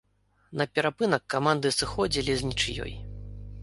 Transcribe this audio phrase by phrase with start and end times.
[0.61, 2.93] На перапынак каманды сыходзілі з нічыёй.